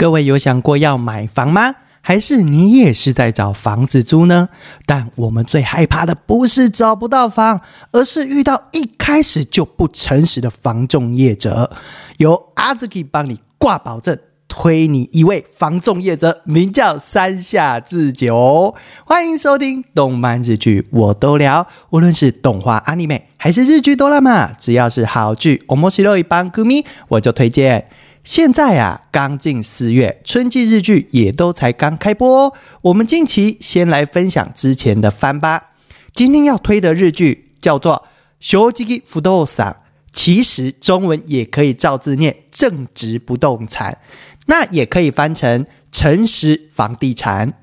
[0.00, 1.74] 各位有想过要买房吗？
[2.00, 4.48] 还是你也是在找房子租呢？
[4.86, 7.60] 但我们最害怕的不是找不到房，
[7.92, 11.70] 而是遇到一开始就不诚实的房仲业者。
[12.16, 14.18] 由阿兹基帮你挂保证，
[14.48, 18.74] 推你一位房仲业者，名叫山下智久。
[19.04, 21.66] 欢迎收听动漫日剧，我都聊。
[21.90, 27.90] 无论是动画、阿尼美，还是日剧、哆啦 A 只要是好剧，我们西洛一帮歌迷，我就推荐。
[28.22, 32.54] 现在啊，刚进四月，春季日剧也都才刚开播。
[32.82, 35.70] 我们近期先来分享之前的番吧。
[36.12, 38.04] 今天要推的日剧叫做
[38.38, 39.72] 《修吉吉不动产》，
[40.12, 43.96] 其实中文也可以照字念“正直不动产”，
[44.46, 47.54] 那也可以翻成“诚实房地产”。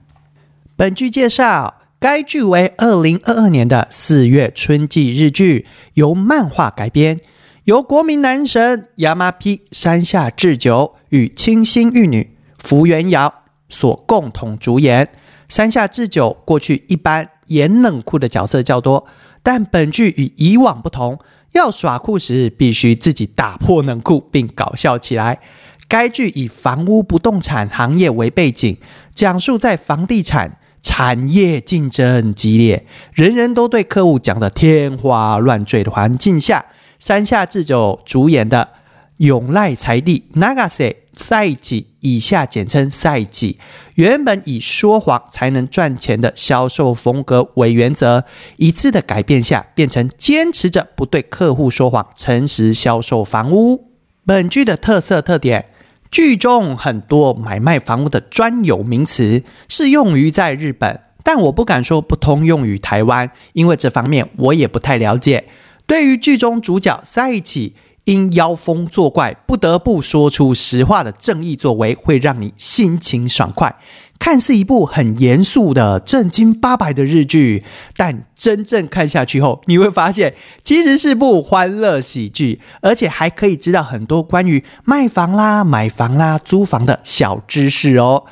[0.76, 7.20] 本剧介绍，该剧为二零二二年的四月春季日剧，由漫画改编。
[7.68, 15.09] 由国民男神亚麻披山下智久与清新玉女福原遥所共同主演。
[15.50, 19.06] 山下智久过去一般演冷酷的角色较多，
[19.44, 21.20] 但本剧与以往不同，
[21.52, 25.42] 要耍酷时必须自己打破冷酷并搞笑起来。
[25.90, 28.78] 该剧以房屋不动产行业为背景，
[29.14, 36.68] 讲述在房地产产业竞争激烈，人人都对客户讲的天花乱坠的环境下。
[37.00, 38.70] 山下智久主演的
[39.17, 43.59] 永濑财地 Nagase 赛季，以下简称赛季，
[43.95, 48.23] 原本以说谎才能赚钱的销售风格为原则，
[48.58, 53.92] 一次的改变下，变成坚持着不对客户说谎，诚实销售房屋。
[54.25, 55.70] 本剧的特色特点，
[56.12, 65.45] 剧中很多买卖房屋的专有名词适用于在日本，但我不敢说不通用于台湾，因为这方面我也不太了解。
[65.88, 73.78] 对于剧中主角赛起因妖风作怪不得不说出实话的正义作为，会让你心情爽快。
[74.20, 77.64] 看似一部很严肃的正经八百的日剧，
[77.96, 88.26] 但真正看下去后，你会发现其实是部欢乐喜剧，而且还可以知道很多关于卖房啦、买房啦、租房的小知识哦。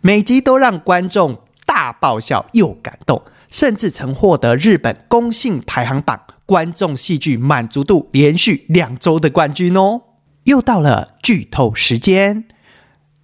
[0.00, 6.20] 每集都让观众大爆笑又感动，甚至曾获得日本公信排行榜。
[6.50, 10.02] 观众戏剧满足度连续两周的冠军哦！
[10.42, 12.44] 又到了剧透时间。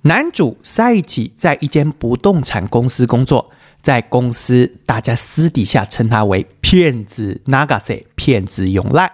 [0.02, 3.50] 男主塞一起在一间不动产公司工作，
[3.82, 9.10] 在公司大家私底下称他为骗子 Nagase，骗子永濑。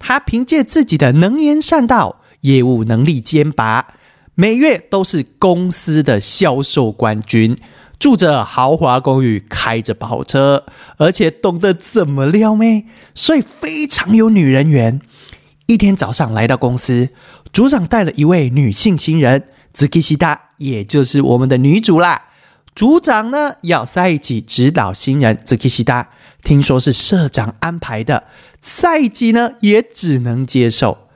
[0.00, 3.94] 他凭借自己的能言善道、业务能力兼拔，
[4.34, 7.56] 每月都是公司的销售冠军。
[8.04, 10.66] 住着豪华公寓，开着跑车，
[10.98, 12.84] 而且懂得怎么撩妹，
[13.14, 15.00] 所以非常有女人缘。
[15.64, 17.08] 一天早上来到公司，
[17.50, 22.24] 组长带了一位女性新人紫基西达，也就是我们的女主啦。
[22.76, 26.10] 组长呢要在一起指导新人紫基西达，
[26.42, 28.24] 听说是社长安排的，
[28.60, 31.08] 赛季呢也只能接受。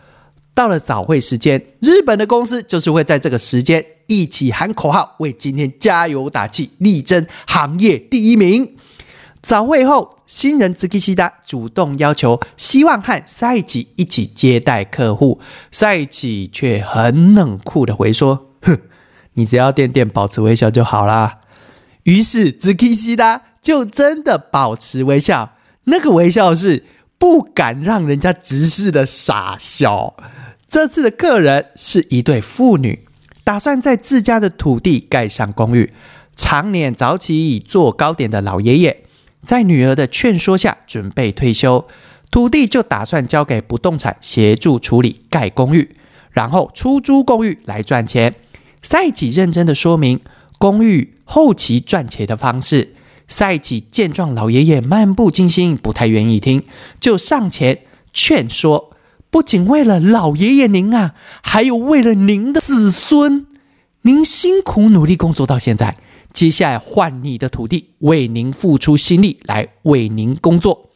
[0.55, 8.76] 到了早会时间，日本的公司就是会在这个时间一起喊口号，为今天加油打气，力争行业第一名。
[9.41, 18.78] 早会后，新人兹基西达主动要求，希望和赛琪一起接待客户，赛琪却很冷酷的回说：“哼，
[19.34, 21.38] 你只要点点保持微笑就好啦。”
[22.02, 25.52] 于是兹基西达就真的保持微笑，
[25.84, 26.84] 那个微笑是
[27.16, 30.16] 不敢让人家直视的傻笑。
[30.69, 33.06] 这次的客人是一对父女，
[33.48, 35.91] 打算在自家的土地盖上公寓。
[36.36, 39.04] 常年早起以做糕点的老爷爷，
[39.42, 41.88] 在女儿的劝说下，准备退休，
[42.31, 45.97] 土地就打算交给不动产协助处理盖公寓，
[46.31, 48.34] 然后出租公寓来赚钱。
[48.82, 50.20] 赛季认真的说明
[50.58, 52.94] 公寓后期赚钱的方式。
[53.26, 56.64] 赛季见状，老爷爷漫不经心，不太愿意听，
[57.00, 57.78] 就上前
[58.12, 58.88] 劝说。
[59.30, 63.46] 不仅为了老爷爷您啊，还有为了您的子孙，
[64.02, 65.98] 您辛苦努力工作到现在，
[66.32, 70.90] 接下来换你的土地为您付出心力来为您工作。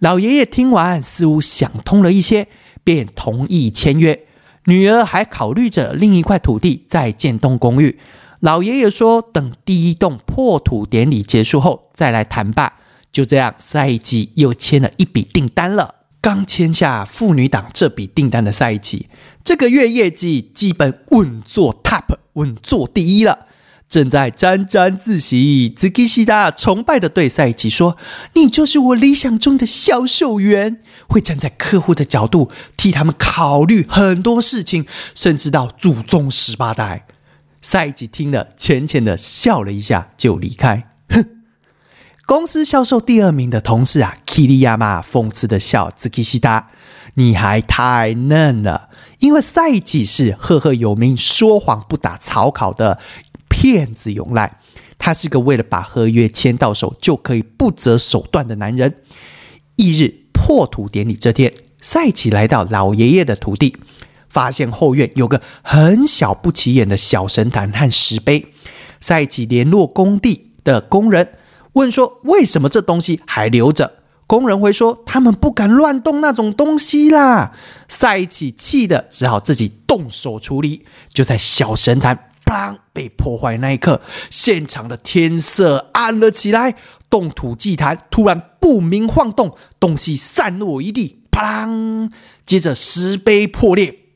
[0.00, 2.48] 老爷爷听完似乎想通了一些，
[2.82, 4.24] 便同意签约。
[4.66, 7.98] 女儿还考虑着另一块土地再建栋公寓。
[8.40, 12.74] 老爷爷说，等第一栋破土典礼结束后再来谈吧。
[13.10, 15.94] 就这样，赛季又签了一笔订单了。
[16.20, 19.08] 刚签下妇女党这笔订单的赛季，
[19.44, 23.46] 这个月业绩基本稳坐 top，稳坐第一了。
[23.88, 27.96] 正在沾沾自喜，兹基西达崇拜的对赛季说
[28.34, 34.84] ：“你就是我理想中的销售员，会站在客户的角度替他们考虑很多事情，
[35.14, 37.06] 甚至到祖宗十八代。”
[37.62, 40.97] 赛吉听了，浅浅的笑了一下，就离开。
[42.28, 46.68] 公司销售第二名的同事啊，基利亚马讽刺的笑：“兹基西达，
[47.14, 48.90] 你还太嫩了。”
[49.20, 52.98] 因为赛吉是赫赫有名、说谎不打草稿的
[53.48, 54.58] 骗子永赖，
[54.98, 58.96] 他是个为了把合约签到手就可以不择手段的男人。
[59.76, 63.74] 翌日破土典礼这天，赛吉来到老爷爷的土地。
[64.28, 68.48] 发现后院有个很小不起眼的小神坛和石碑，
[69.00, 71.30] 赛吉联络工地的工人，
[71.78, 73.94] 问说为什么这东西还留着？
[74.26, 77.52] 工人回说他们不敢乱动那种东西啦。
[77.88, 80.84] 赛吉气的只好自己动手处理。
[81.08, 86.74] 就在小神坛砰被破坏那一刻，现场的天色暗了起来，
[87.08, 92.10] 动土祭坛突然不明晃动，东西散落一地，啪啷，
[92.44, 94.07] 接着石碑破裂。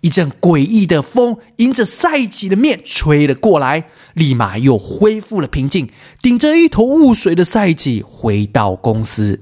[0.00, 5.90] 一阵诡异的风迎着赛奇的面吹了过来，立马又恢复了平静。
[6.22, 9.40] 顶着一头雾水的赛奇回到公司，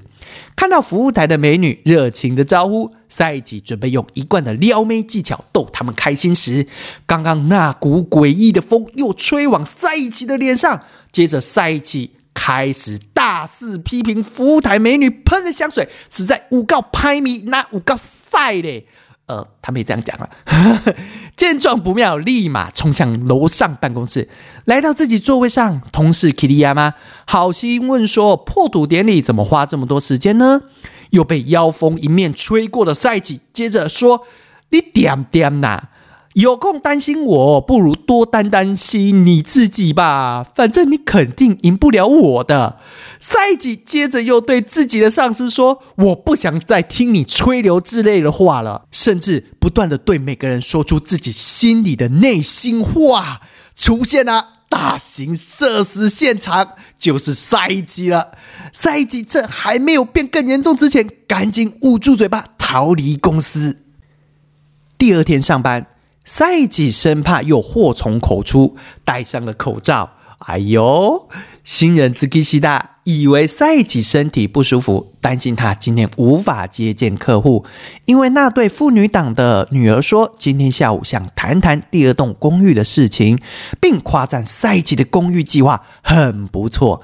[0.55, 6.67] 看到服务台的美女热情的招呼赛奇，准备用一贯的撩妹技巧逗他们开心时，
[7.05, 10.81] 刚刚那股诡异的风又吹往赛奇的脸上。
[11.11, 18.85] 接着赛奇开始大肆批评服务台美女喷的香水是在诬告拍迷，那诬告赛嘞。
[19.29, 20.27] 呃，他们也这样讲了。
[21.37, 24.27] 见状不妙，立马冲向楼上办公室，
[24.65, 25.79] 来到自己座位上。
[25.91, 26.95] 同事 k i 亚 i y a 吗？
[27.25, 30.63] 好心问说：“破土典礼怎么花这么多时间呢？”
[31.11, 34.25] 又被妖风一面吹过的赛季，接着说
[34.71, 35.88] ：“你点点呐。”
[36.33, 40.43] 有空担心我，不如多担担心你自己吧。
[40.43, 42.77] 反正你肯定赢不了我的。
[43.19, 53.41] 赛季接着又对自己的上司说：“我不想再听你吹牛之类的话了。”甚至不断的对每个人说出自己心里的内心话。
[53.75, 58.33] 出现了大型社死现场，就是赛季了。
[58.71, 63.83] 赛季这还没有变更严重之前，赶紧捂住嘴巴逃离公司。
[64.97, 65.87] 第二天上班。
[66.31, 70.11] 赛季生怕又祸从口出，戴上了口罩。
[70.37, 71.27] 哎呦，
[71.63, 77.65] 新人兹基西达以为赛季身体不舒服，担心他今天无法接见客户，
[78.05, 83.39] 因为那对妇女党的女儿说今天下午想谈谈第二栋公寓的事情，
[83.81, 87.01] 并夸赞赛季的公寓计划很不错。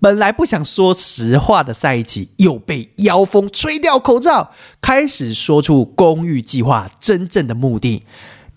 [0.00, 8.04] 本来不想说实话的赛季，又被妖风吹掉口罩，开始说出公寓计划真正的目的。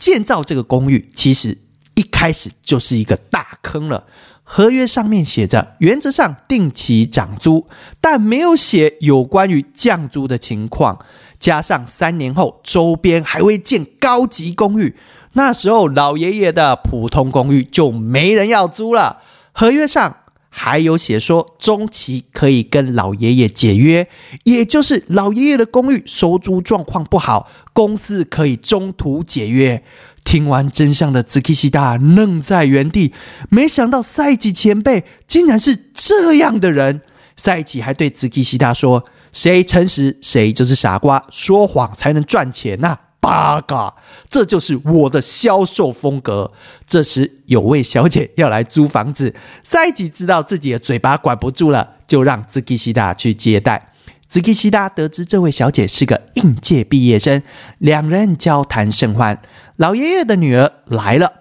[0.02, 1.60] 建造这个公寓其实
[1.94, 4.06] 一开始就是一个大坑了。
[4.44, 7.68] 合约上面写着原则上定期涨租，
[8.02, 10.98] 但没有写有关于降租的情况。
[11.40, 14.98] 加上三年后周边还会建高级公寓，
[15.34, 19.22] 那时候老爷爷的普通公寓就没人要租了。
[19.54, 20.18] 合约上
[20.54, 24.08] 还有写说中期可以跟老爷爷解约，
[24.44, 27.50] 也就是老爷爷的公寓收租状况不好。
[27.74, 29.82] 公司可以中途解约。
[30.24, 33.14] 听完真相的兹基西大愣在原地，
[33.50, 37.02] 没想到赛季前辈竟然是这样的人。
[37.36, 41.26] 赛季还对兹基西大说：“谁诚实，谁就是傻瓜。
[41.32, 43.94] 说谎才能赚钱呐！”八嘎，
[44.30, 46.52] 这就是我的销售风格。
[46.86, 53.94] 这时有位小姐要来租房子，赛吉知道自己的嘴巴管不住了，就让兹基西达去接待。
[54.28, 57.44] 兹基西达得知这位小姐是个应届毕业生，
[57.78, 59.40] 两人交谈甚欢。
[59.76, 61.32] 老爷爷的女儿来了，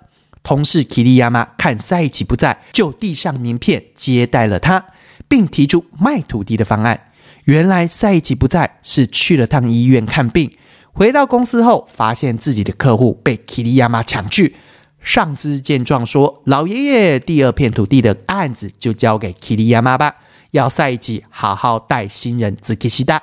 [0.42, 4.86] 同事提利亚妈看赛奇不在，就递上名片接待了他，
[5.28, 7.06] 并提出卖土地的方案。
[7.44, 10.52] 原来赛奇不在是去了趟医院看病，
[10.92, 14.56] 回到公司后发现自己的客户被基利亚妈抢去。
[15.00, 20.16] 上司见状说：“老爷爷第二片土地的案子就交给基利亚妈吧。”
[20.52, 23.22] 要赛季好好带新人兹基西达。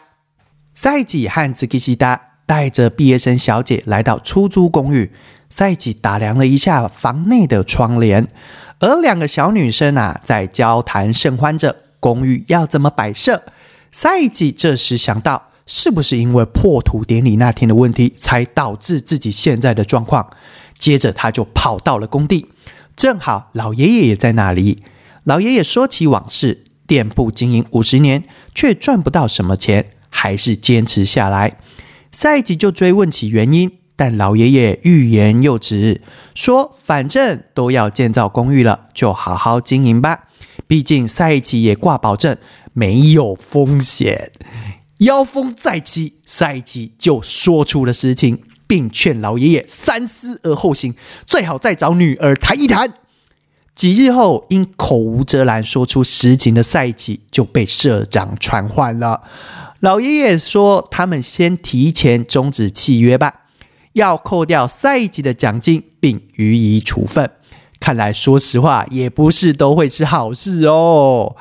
[0.73, 5.11] 赛季和兹基西达带着毕业生小姐来到出租公寓。
[5.49, 8.27] 赛季打量了一下房内的窗帘，
[8.79, 13.43] 而两个小女生啊在交谈甚欢着公寓要怎么摆设。
[13.91, 20.27] 赛季这时想到，是不是因为破土典礼那天的问题，才导致自己现在的状况？
[20.79, 22.47] 接着他就跑到了工地，
[22.95, 24.81] 正好老爷爷也在那里。
[25.23, 26.63] 老爷爷说起往事。
[26.87, 28.23] 店铺经营五十年，
[28.55, 31.57] 却赚不到什么钱，还是坚持下来。
[32.13, 35.99] 赛季就追问起原因，但老爷爷欲言又止，
[36.33, 40.29] 说：“反正都要建造公寓了，就好好经营吧。
[40.65, 42.37] 毕竟赛季也挂保证，
[42.71, 44.31] 没有风险。”
[44.99, 48.43] 妖风再起，赛季就说出了实情。
[48.69, 50.93] 并劝老爷爷三思而后行，
[51.25, 52.95] 最好再找女儿谈一谈。
[53.73, 59.21] 几日后，因口无遮拦说出实情的赛季就被社长传唤了。
[59.79, 63.43] 老爷爷说：“他们先提前终止契约吧，
[63.93, 67.31] 要扣掉赛季的奖金，并予以处分。
[67.79, 71.37] 看来，说实话也不是都会是好事哦。”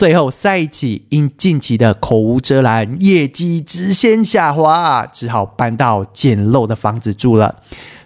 [0.00, 7.56] 最后，赛季因近期的口无遮拦，业绩直线下滑，只好搬到简陋的房子住了。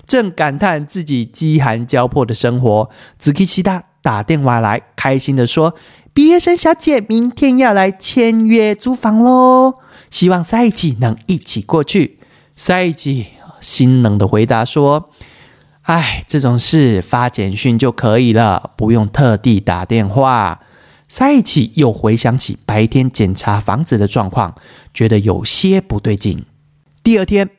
[0.05, 5.77] 正感叹自己饥寒交迫的生活，紫气西达打电话来，开心的说
[6.13, 9.75] ：“毕业生小姐明天要来签约租房喽，
[10.11, 12.19] 希望赛季能一起过去。”
[12.57, 13.27] 赛季
[13.61, 15.11] 心冷的回答说
[15.83, 20.63] ：“哎，这种事发简讯就可以了，不用特地打电话。”
[21.09, 24.55] 赛季又回想起白天检查房子的状况，
[24.93, 26.45] 觉得有些不对劲。
[27.03, 27.51] 第二天。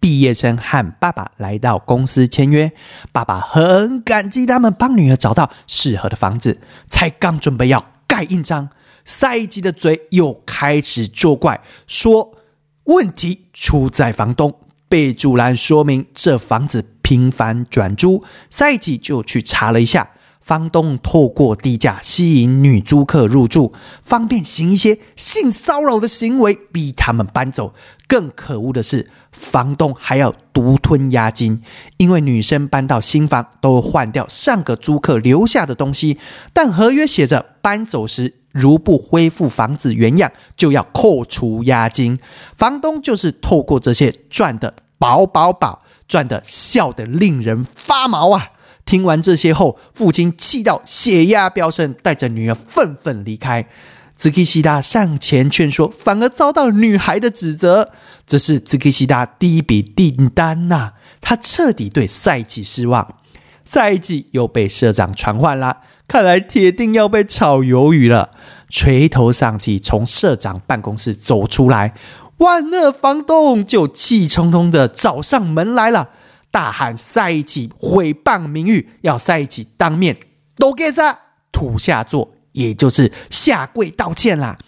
[0.00, 2.72] 毕业生和爸爸来到公司签约，
[3.12, 6.60] 爸爸很感激他们帮女儿找到适合的房子。
[6.88, 8.70] 才刚准备要盖印章，
[9.04, 12.34] 赛季的嘴又开始作怪，说
[12.86, 14.58] 问题出在房东。
[14.88, 20.10] 备注栏说明这房子频繁转租，赛季就去查了一下，
[20.42, 23.72] 房东透过低价吸引女租客入住，
[24.02, 27.72] 方便行一些性骚扰的行为，逼他们搬走。
[28.06, 29.08] 更可恶的是。
[29.32, 31.62] 房东还要独吞押金，
[31.96, 36.18] 因为女生搬到新房都会换掉上个租客留下的东西，
[36.52, 42.18] 但合约写着搬走时如不恢复房子原样，就要扣除押金。
[42.58, 48.50] 房东就是透过这些赚的饱饱饱，赚的笑得令人发毛啊！
[48.84, 53.66] 听完这些后，父亲气到血压飙升，带着女儿愤愤离开。
[54.16, 57.90] 兹基西达上前劝说，反而遭到女孩的指责。
[58.26, 63.16] 这是兹基西达第一笔订单呐，他彻底对赛季失望。
[63.64, 68.30] 赛季又被社长传唤了，看来铁定要被炒鱿鱼了。
[68.68, 71.94] 垂头丧气从社长办公室走出来，
[72.38, 76.10] 万恶房东就气冲冲的找上门来了，
[76.52, 80.16] 大喊赛季毁谤名誉，要赛季当面
[80.56, 81.18] 都给他
[81.50, 82.34] 土下座。
[82.52, 84.58] 也就是下跪道歉啦，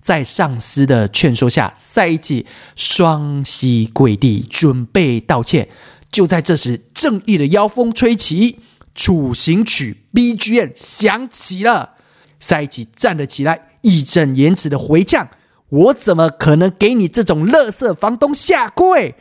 [0.00, 5.68] 在上司的劝说下，赛季双膝跪地准备道歉。
[6.10, 8.60] 就在这时，正义的妖风吹起，
[8.94, 11.90] 处刑曲 BGM 响起了。
[12.40, 15.28] 赛季站了起来，义正言辞的回呛
[15.68, 19.16] ：“我怎么可能给你这种垃圾房东下跪？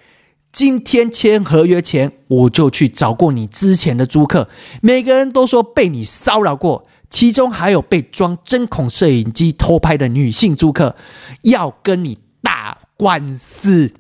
[0.53, 4.48] 今天签合约前，我就去找过你之前的租客，
[4.81, 10.95] 每个人都说被你骚扰过。”其中还有被装针孔摄影机偷拍的女性租客，
[11.43, 13.93] 要跟你打官司。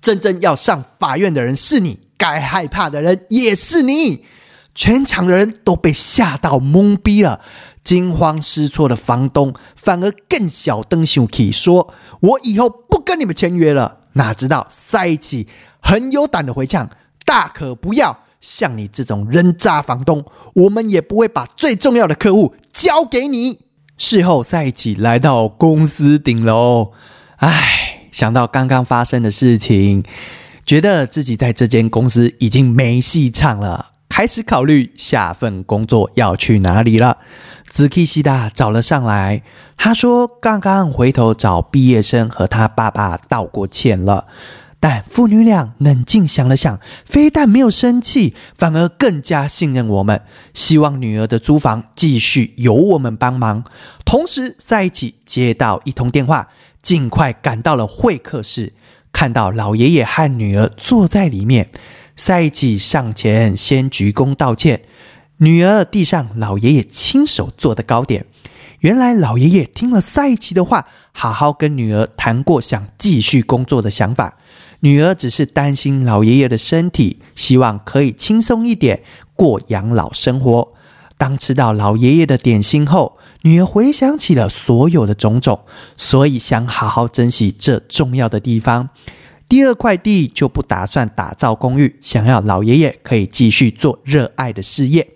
[0.00, 4.24] 真正要上法院的人是你，该害怕的人也是你。
[4.72, 7.40] 全场的人都被吓到懵逼了，
[7.82, 11.92] 惊慌失措的房东反而更小灯熊气，说
[12.22, 15.48] ：“我以后不跟你们签约了。”哪知道赛季
[15.80, 16.90] 很有胆的回呛
[17.24, 23.60] ：“大可不要。”像你这种人渣房东，我们也不会把最重要的客户交给你。
[23.96, 26.90] 事后，赛季来到公司顶楼，
[27.36, 30.02] 唉，想到刚刚发生的事情，
[30.66, 37.16] 觉得自己在这间公司已经没戏唱了，开始考虑下份工作要去哪里了。
[37.66, 39.42] 紫 K 西达找了上来，
[39.78, 44.26] 他说刚刚回头找毕业生和他爸爸道过歉了。
[44.78, 50.20] 但父女俩冷静想了想，非但没有生气，反而更加信任我们，
[50.52, 53.64] 希望女儿的租房继续由我们帮忙。
[54.04, 56.48] 同时，在一起接到一通电话，
[56.82, 58.74] 尽快赶到了会客室，
[59.10, 61.70] 看到老爷爷和女儿坐在里面，
[62.16, 64.82] 赛季上前先鞠躬道歉，
[65.38, 68.26] 女儿递上老爷爷亲手做的糕点。
[68.80, 74.36] 原来老爷爷听了赛季的话，好好跟女儿谈过想继续工作的想法。
[74.80, 79.02] 女儿只是担心老爷爷的身体，希望可以轻松一点
[79.36, 80.72] 过养老生活。
[81.16, 85.60] 当吃到老爷爷的点心后，女儿回想起了所有的种种，
[85.96, 88.88] 所以想好好珍惜这重要的地方。
[89.52, 95.10] 第二块地就不打算打造公寓，想要老爷爷可以继续做热爱的事业。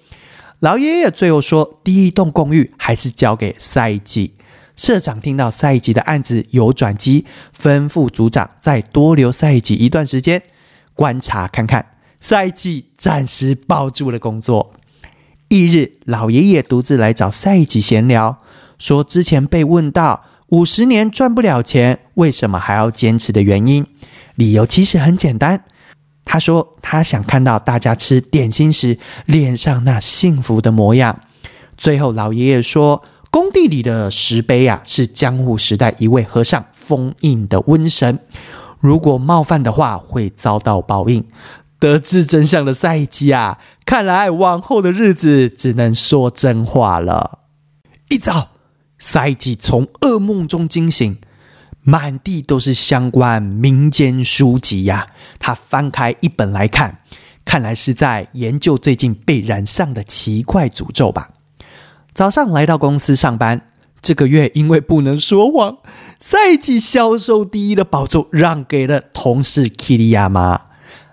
[0.60, 4.34] 老爷爷最后说：“第一栋公寓还是交给赛季。”
[4.76, 7.24] 社长听到赛季的案子有转机，
[7.58, 10.42] 吩咐组长再多留赛季一段时间，
[10.92, 11.92] 观察看看。
[12.20, 14.74] 赛季暂时抱住了工作。
[15.48, 18.42] 翌日，老爷爷独自来找赛季闲聊，
[18.78, 23.86] 说之前被问到五十年赚不了钱，为什么还要坚持的原因？
[24.36, 25.64] 理由其实很简单，
[26.24, 31.20] 他说他想看到大家吃点心时脸上那幸福的模样。
[31.76, 38.18] 最后，老爷爷说，工地里的石碑啊，是江户时代一位和尚封印的瘟神，
[38.80, 41.26] 如果冒犯的话，会遭到报应。
[41.78, 47.40] 得知真相的赛季啊，看来往后的日子只能说真话了。
[48.08, 48.48] 一早，
[48.98, 51.18] 赛季从噩梦中惊醒，
[51.88, 55.06] 满地都是相关民间书籍呀。
[55.38, 56.98] 他翻开一本来看，
[57.44, 61.30] 看来是在研究最近被染上的奇怪诅咒吧。
[62.12, 63.68] 早上来到公司上班，
[64.02, 65.78] 这个月因为不能说谎，
[66.18, 70.62] 赛季销售第一的宝座让给了同事 Kiri 亚妈。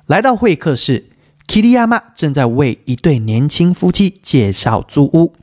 [0.07, 1.11] 来到会客室
[1.47, 5.35] ，Kiri 亚妈正在为一对年轻夫妻介绍租屋。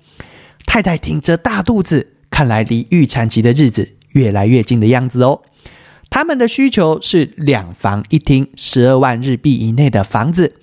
[0.66, 5.42] 太太挺着大肚子，看来离预产期的日子越来越近的样子哦。
[6.08, 10.56] 他们的需求是两房一厅，十二万日币以内的房子。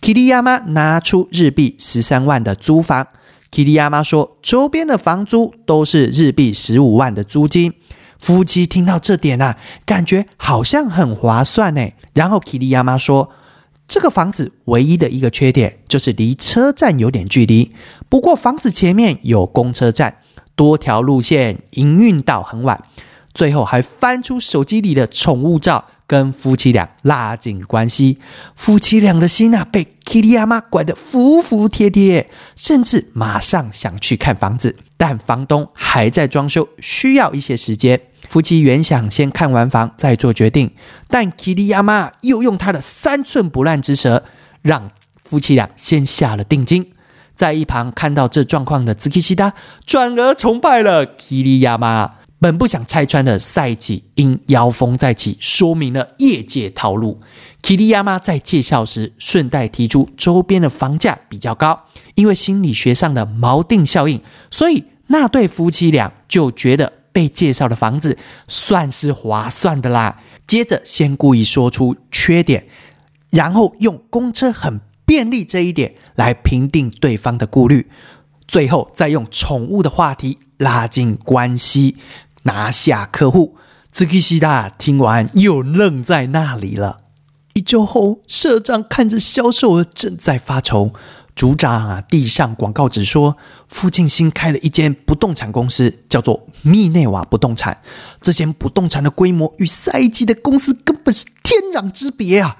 [0.00, 3.06] Kiri 亚妈拿出日币十三万的租房
[3.50, 7.74] ，Kiri 亚妈说，周边的房租都是日币十五万的租金。
[8.18, 11.88] 夫妻听到这点啊，感觉好像很划算呢。
[12.14, 13.30] 然后 Kiri 亚妈说。
[13.86, 17.70] 这个房子唯一的一个缺点就是离车站有点距离。
[18.08, 20.16] 不过房子前面有公车站，
[20.54, 22.82] 多条路线营运到很晚。
[23.32, 28.18] 最后还翻出手机里的宠物照，跟夫妻俩拉近关系。
[28.54, 34.76] 夫妻俩的心啊，被 Kitty 阿妈管得服服帖帖，甚至马上想去看房子。
[34.96, 38.00] 但房东还在装修，需要一些时间。
[38.28, 40.70] 夫妻原想先看完房再做决定，
[41.08, 44.22] 但 Kitty 亚妈又用她的三寸不烂之舌，
[44.62, 44.92] 让
[45.24, 46.86] 夫妻俩先下了定金。
[47.34, 52.16] 在一旁看到这状况的兹基西达，转而崇拜了 Kitty 亚妈。
[52.40, 57.20] 本不想拆穿的赛季，因妖风再起，说明了业界套路。
[57.62, 64.20] Kitty 亚妈在介绍时顺带提出，周边的房价比较高，因为心理学上的锚定效应，
[64.50, 66.92] 所以那对夫妻俩就觉得。
[67.14, 68.18] 被介绍的房子
[68.48, 70.20] 算是划算的啦。
[70.48, 72.66] 接着先故意说出缺点，
[73.30, 77.90] 然后用公车很便利这一点来评定对方的顾虑，
[78.46, 81.96] 最后再用宠物的话题拉近关系，
[82.44, 83.56] 拿下客户。
[83.90, 87.00] 兹基西达听完又愣在那里了。
[87.54, 90.92] 一周后，社长看着销售额正在发愁。
[91.36, 93.36] 组长啊，递上广告纸说，
[93.68, 97.80] 附近新开了一间不动产公司，叫做密内瓦不动产。
[98.20, 102.56] 这间不动产的规模与赛季的公司根本是天壤之别啊！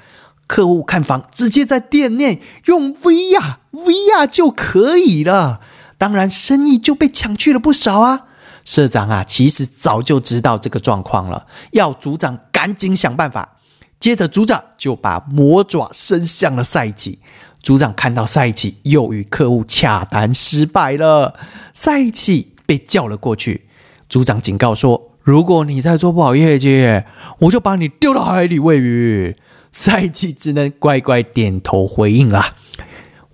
[0.47, 5.61] 客户看房直接在店内用 VR，VR 就可以了。
[5.97, 8.27] 当然，生意就被抢去了不少啊！
[8.65, 13.57] 社长啊，其实早就知道这个状况了，要组长赶紧想办法。
[14.01, 17.21] 接着，组长就把魔爪伸向了赛季。
[17.63, 21.35] 组长看到赛季又与客户洽谈失败了，
[21.73, 23.67] 赛季被叫了过去。
[24.09, 27.03] 组长警告说：“如果你再做不好业绩，
[27.39, 29.37] 我就把你丢到海里喂鱼。”
[29.75, 32.55] 赛季只能乖乖点头回应了。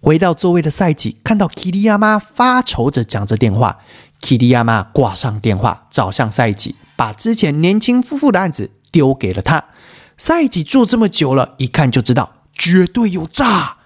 [0.01, 3.81] 回到座位的赛季看到 Kitty 亚妈发愁着讲着电话
[4.23, 9.67] ，Kitty 亚妈挂上电话，找上赛季，把之前年轻夫妇的案子丢给了他。
[10.17, 13.77] 赛季做这么久了，一看就知道绝对有诈。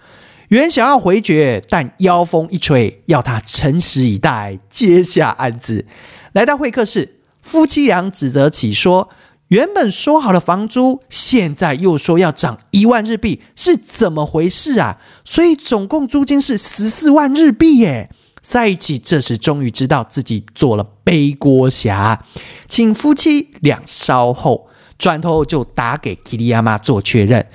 [0.48, 5.86] 原想要回绝，但妖风一吹，要他诚实以待，接下案子。
[6.32, 9.08] 来到会客室，夫妻俩指责起说
[9.48, 18.11] ：“原本说好的房租，现在又说要涨一万日币，是怎么回事啊？”所以总共租金是十四万日币耶。
[18.40, 22.24] 在一起，这时终于知道自己做了背锅侠，
[22.68, 27.46] 请夫妻俩稍后，转头就打给 Kitty 亚妈做确认。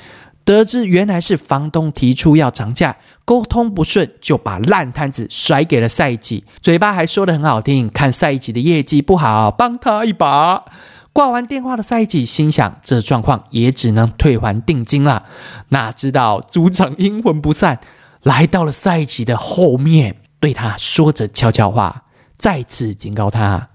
[0.43, 10.65] 得知原来是房东提出要涨价，沟通不顺，就把烂摊子甩给了赛季，嘴巴还说得很好听，看赛季的业绩不好，帮他一把。
[11.19, 15.25] 挂完电话的赛季心想，这状况也只能退还定金了。
[15.67, 17.81] 哪知道组长阴魂不散，
[18.23, 22.05] 来到了赛季的后面，对他说着悄悄话，
[22.37, 23.67] 再次警告他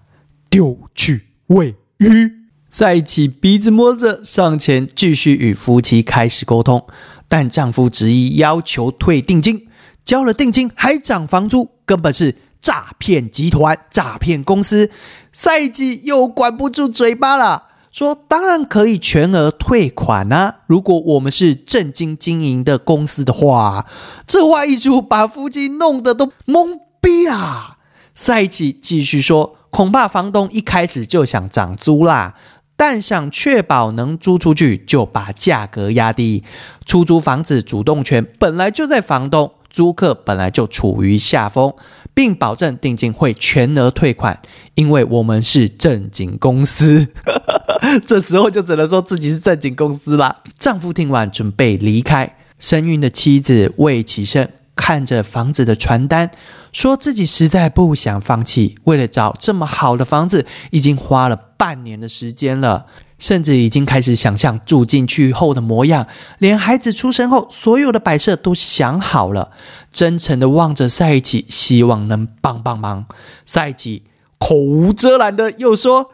[0.48, 2.32] 丢去喂鱼。
[2.70, 6.86] 赛起鼻子摸着上前继续与夫妻开始沟通，
[7.28, 9.68] 但丈夫执意要求退定金，
[10.02, 14.90] 交了定金还涨房租，根本是诈骗集团、诈骗公司。
[15.34, 20.60] 赛季又管不住嘴巴了，说当然可以全额退款啊！
[20.68, 23.84] 如果我们是正经经营的公司的话，
[24.26, 27.78] 这话一出，把夫妻弄得都懵逼啦。
[28.14, 32.36] 赛季继续说，恐怕房东一开始就想涨租啦。
[32.76, 36.42] 但想确保能租出去，就把价格压低。
[36.84, 41.74] 出租房子主动权本来就在房东，租客本来就处于下风，
[42.14, 44.40] 并保证定金会全额退款，
[44.76, 47.08] 因为我们是正经公司。
[48.06, 50.42] 这时候就只能说自己是正经公司啦。
[50.56, 54.48] 丈夫听完准备离开，身孕的妻子未起身。
[54.76, 56.30] 看着房子的传单，
[56.72, 58.76] 说自己实在不想放弃。
[58.84, 62.86] 为了找这么好的房子，已经花了半年的时间了，
[63.24, 66.06] 甚至已经开始想象住进去后的模样，
[66.36, 69.50] 连孩子出生后所有的摆设都想好了。
[69.90, 73.06] 真诚的望着赛吉，希望能帮帮忙。
[73.46, 74.02] 赛吉
[74.36, 76.10] 口无遮拦的又说：“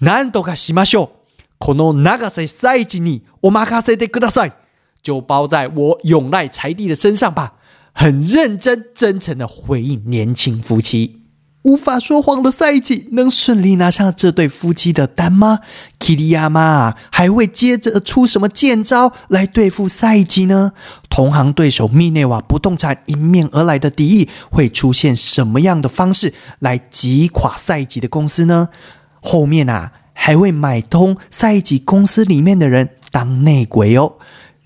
[0.00, 1.12] 难道卡西马秀，
[1.58, 4.52] 可能那个是赛吉你，我马卡塞的格大赛，
[5.02, 7.56] 就包在我永赖财弟的身上吧。”
[7.94, 11.21] 很认真、真诚的回应年轻夫妻，
[11.62, 15.60] 无法说谎的赛季能顺利拿下这对夫妻的单吗？
[15.98, 20.72] 基利亚妈还会接着出什么剑招来对付赛季呢？
[21.08, 28.68] 同行对手密内瓦不动产迎面而来的敌意会出现什么样的方式来击垮赛季的公司呢？
[29.20, 34.14] 后面啊还会买通赛季公司里面的人当内鬼哦。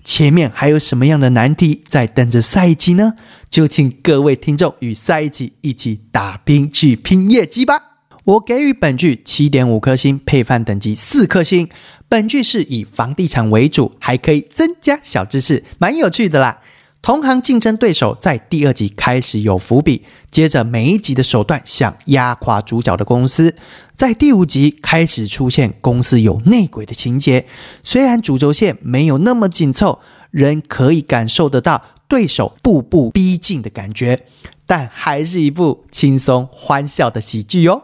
[0.07, 3.15] 前面还有什么样的难题在等着赛季呢？
[3.49, 7.81] 就请各位听众与赛季一起打拼去拼业绩吧！
[8.23, 11.67] 我给予本剧七点五颗星，配饭等级四颗星。
[12.07, 16.59] 本剧是以房地产为主，还可以增加小知识，蛮有趣的啦。
[17.07, 23.55] 同行竞争对手在第二集开始有伏笔，接着每一集的手段想压垮主角的公司，
[23.93, 27.45] 在第五集开始出现公司有内鬼的情节。
[27.81, 29.99] 虽然主轴线没有那么紧凑，
[30.31, 34.25] 仍可以感受得到对手步步逼近的感觉，
[34.65, 37.83] 但还是一部轻松欢笑的喜剧哟。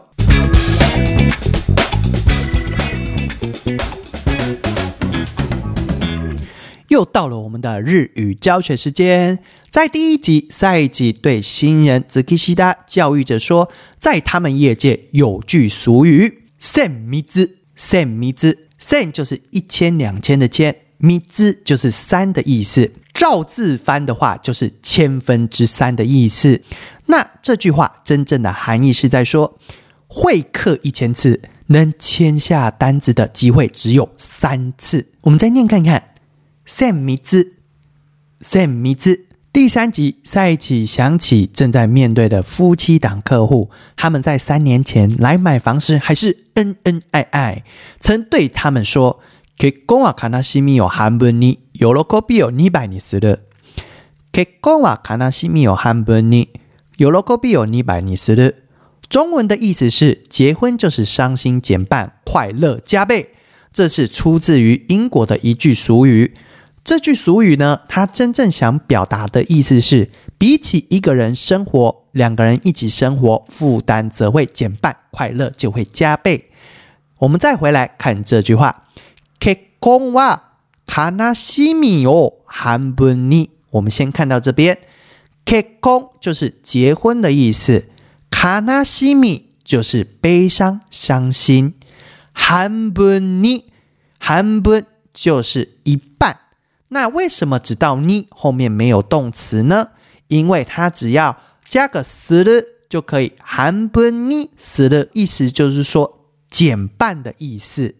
[6.94, 9.40] 又到了我们的日语教学时间。
[9.68, 22.92] 在第一集，赛季对新人泽基西达教育者说，在他们业界有句俗语 “sen 米兹 sen 米兹 sen” 就是一千两千的千，米兹就是三的意思。
[23.12, 26.62] 照字翻的话，就是千分之三的意思。
[27.06, 29.58] 那这句话真正的含义是在说，
[30.06, 35.08] 会客一千次，能签下单子的机会只有三次。
[35.22, 36.10] 我们再念看看。
[36.66, 37.52] Sam 米兹
[38.40, 39.26] ，Sam 米兹。
[39.52, 47.64] 第三集，赛起想起正在面对的夫妻档客户，他们在三年前来买房时还是恩恩爱爱，
[48.00, 49.20] 曾对他们说
[49.58, 53.40] ：“给公瓦卡纳西米有韩本尼，有了科比有尼百尼斯的。
[54.32, 56.48] 给公瓦卡纳西米有韩本尼，
[56.96, 58.54] 有了科比有尼百尼斯的。”
[59.10, 63.34] 中文的意思是：结婚就是伤心减半，快乐加倍。
[63.72, 66.32] 这是出自于英国的一句俗语。
[66.83, 76.49] 这句俗语呢，它真正想表达的意思是，比起一个人生活，两个人一起生活，负担则会减半，快乐就会加倍。
[77.19, 78.87] 我们再回来看这句话：
[79.39, 80.39] 結婚は
[80.87, 83.49] 悲しみを半分に。
[83.71, 84.77] 我们先看到这边，
[85.45, 87.85] 結婚就是结婚的意思，
[88.31, 91.73] 悲しみ就是悲伤、伤心，
[92.33, 93.65] 半分に，
[94.17, 96.37] 半分就是一半。
[96.93, 99.89] 那为什么只到你后面没有动词呢？
[100.27, 101.37] 因为它只要
[101.67, 107.95] 加个死的就可以，含不你死的意思就是说减半的意思。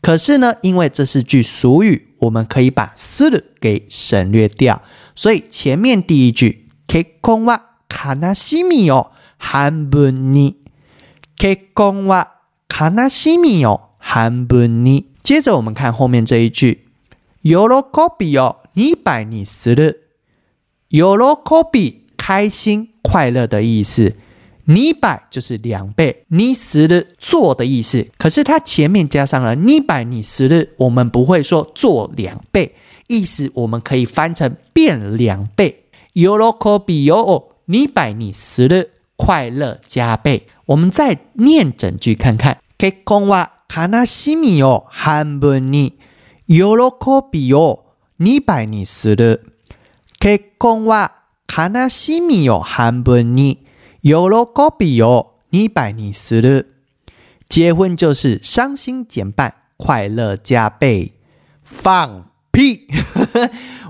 [0.00, 4.82] 可是呢，因为这是句俗语，我们可以把死的给省略掉。
[5.14, 10.56] 所以前面第一句結婚は悲しみを半分に，
[11.36, 12.26] 結婚は
[12.68, 15.06] 悲しみを半分に。
[15.22, 16.85] 接着我们看后面这一句。
[17.42, 19.94] 有了科比哦，你百你十了。
[20.88, 24.14] 有了科比，开心快乐的意思。
[24.66, 28.06] 你百就是两倍，你十了做的意思。
[28.16, 32.76] 可是它前面加上了你百你十了，我们不会说做两倍，
[33.08, 35.86] 意思我们可以翻成变两倍。
[36.12, 40.46] 有了科比哦，你百你十了，快乐加倍。
[40.66, 42.58] 我们再念整句看看。
[42.78, 45.94] 結婚は悲しみを半分に。
[46.46, 46.62] 喜
[47.30, 49.44] びを2倍にする。
[50.20, 51.12] 結婚は
[51.48, 53.66] 悲しみを半分に、
[54.02, 54.12] 喜
[54.78, 56.74] びを2倍にする。
[57.48, 61.12] 结婚就是伤心减半，快乐加倍。
[61.62, 62.86] 放屁！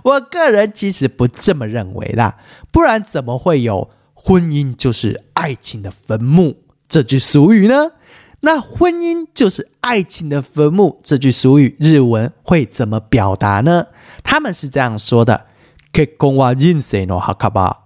[0.04, 2.36] 我个人其实不这么认为啦，
[2.70, 6.56] 不然怎么会有“婚姻就是爱情的坟墓”
[6.88, 7.92] 这句俗语呢？
[8.40, 13.86] 那婚姻就是爱情的坟墓，这句俗语日文会怎么表达呢？
[14.24, 15.46] 他们是这样说的：
[15.92, 17.76] 結婚は人生の墓場。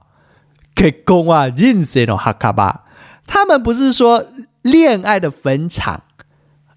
[0.74, 2.80] 結婚は人生の墓場。
[3.26, 4.24] 他们不是说
[4.62, 6.02] 恋愛的坟场，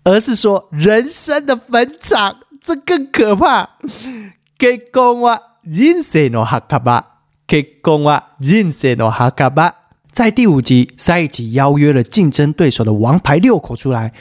[0.04, 3.78] 而是说人生的坟场，这更可怕。
[4.58, 7.06] 結婚は人生の墓場。
[7.48, 9.74] 結婚は人生の墓場。
[10.13, 14.12] 在第五集，赛一起邀约了竞争对手的王牌六口出来，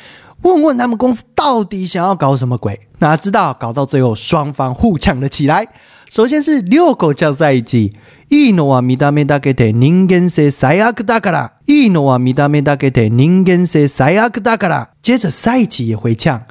[0.43, 2.79] 问问他们公司到底想要搞什么鬼？
[3.01, 5.67] 哪知道搞到最后，双方互呛了起来。
[6.09, 7.93] 首先是六口叫在一起，
[8.29, 11.53] いいのは見た目だけで人間性最悪だから。
[11.67, 14.91] いいのは見た目だけで人間性最悪だから。
[15.03, 16.43] 接着赛一起也回呛，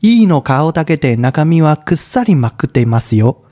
[0.00, 3.42] いいの顔だけで中身はくっさりまくってますよ。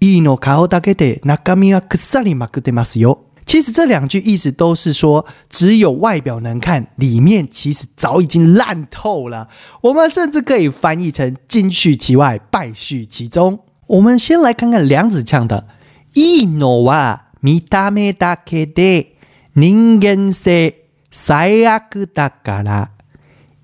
[0.00, 3.23] いいの顔だけで中身はくっさりまくってますよ。
[3.46, 9.48] 其实这两句意思都是说，只有外表能看，里面其实早已经烂透了。
[9.80, 13.58] 我们甚至可以翻译成“金絮其外，败絮其中”。
[13.88, 19.16] 我们先来看看梁子唱的：“いいのは見た目だけで
[19.54, 20.74] 人間性
[21.10, 22.90] 最悪だから。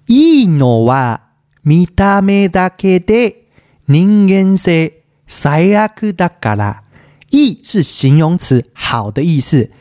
[0.09, 1.21] いいのは
[1.63, 3.47] 見た目だけで
[3.87, 6.83] 人間性最悪だから。”
[7.32, 9.72] 意是形容词，好的意思。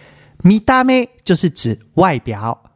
[0.42, 2.72] 米大妹就是指外表，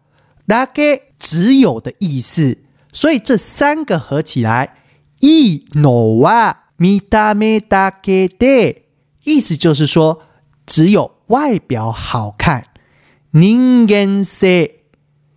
[0.47, 2.59] 大概只有的意思。
[2.93, 4.77] 所以这三个合起来，
[5.21, 8.83] 意 no 哇米大妹大概的
[9.25, 10.23] 意思就是说，
[10.67, 12.65] 只有外表好看。
[13.31, 14.71] 人間性，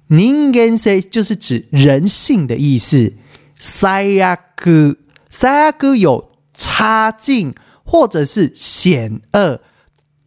[0.08, 3.14] 人間性就是指人性的意思。
[3.56, 4.98] 最悪，
[5.30, 7.56] 最悪有差劲。
[7.87, 9.61] 或者是险恶，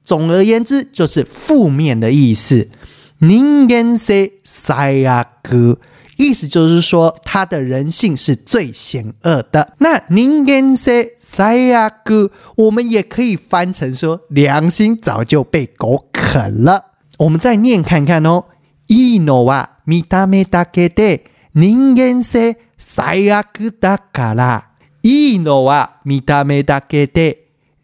[0.03, 2.69] 总而言之就是负面的意思。
[3.17, 5.77] 人間性最悪，
[6.17, 9.73] 意思就是说他的人性是最险恶的。
[9.79, 16.91] 那人間性最悪，我们也可以翻成说良心早就被狗啃了。
[17.17, 18.45] 我们再念看看哦。
[18.87, 21.23] いいのは見た目だけで
[21.55, 24.69] 人間性最悪だから。
[25.01, 27.38] いいのは見た目だけで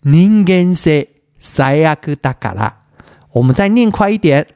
[0.09, 1.09] 人間性
[1.41, 2.77] 最悪だから。
[3.33, 4.47] 我们再念快一点。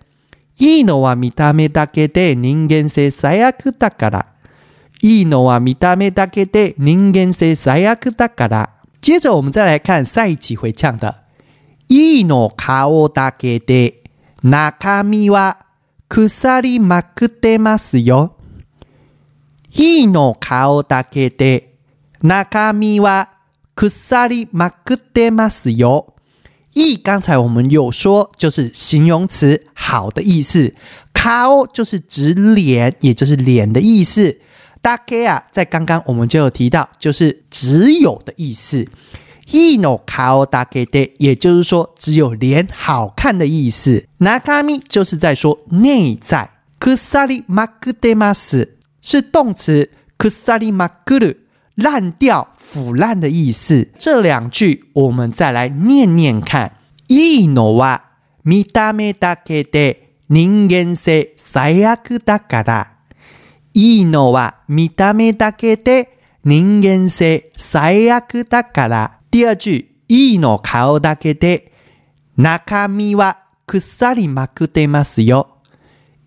[0.61, 4.27] いいのは見た目だけで人間性最悪だから。
[5.03, 8.71] いいのは見た目だけで人間性最悪だから。
[9.03, 11.13] 接着我们再来看赛一回唱的。
[11.89, 14.05] いいの顔だけで
[14.45, 15.67] 中身は
[16.09, 18.37] 腐りまくってますよ。
[19.73, 21.75] いいの顔だけで
[22.23, 23.40] 中身は
[23.81, 26.13] 库萨里马克德马斯哟，
[26.75, 30.75] 意刚才我们有说，就是形容词，好的意思。
[31.15, 34.39] 卡欧就是指脸，也就是脸的意思。
[34.83, 38.87] 大概啊，在刚刚我们就有提到，就是只有的意思。
[39.51, 44.05] 伊诺卡欧大概的，也就是说只有脸好看的意思。
[44.19, 46.51] 那卡米就是在说内在。
[46.79, 51.33] 库萨里马克德马斯是动词，库萨里马克鲁。
[51.81, 53.89] 烂掉、腐烂的意思。
[53.99, 56.73] 这两句我们再来念念看。
[57.09, 58.05] いいのは
[58.45, 62.93] 見た目だけで人間性最悪だから。
[63.75, 69.19] いいのは見た目だけで人間性最悪だから。
[69.33, 71.73] 第二句、いいの顔だけで
[72.37, 75.59] 中身は腐りまくってますよ。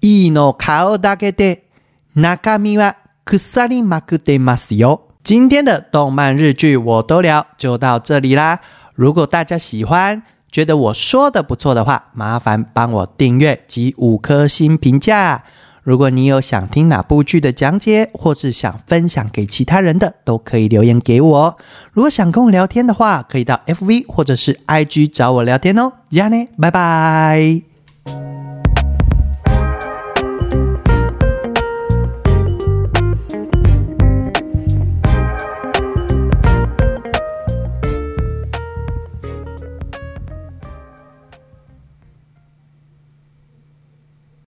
[0.01, 1.69] いいの顔だけで
[2.15, 5.12] 中身は腐りまくってますよ。
[5.23, 8.59] 今天的动漫日剧我都聊，就到这里啦。
[8.93, 15.45] 如果大家喜欢，觉得我说的不错的话，麻烦帮我订阅及五颗星评价。
[15.81, 21.57] 如果你有想听哪部剧的讲解，或是想分享给其他人的，都可以留言给我。
[21.93, 25.93] 如果想跟我聊天的话，可以到 FV 或者是 IG 找我聊天哦。
[26.09, 27.72] 这样呢，拜拜。